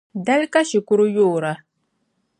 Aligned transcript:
Dali 0.25 0.45
ka 0.53 0.61
shikuru 0.69 1.03
yoora. 1.15 1.53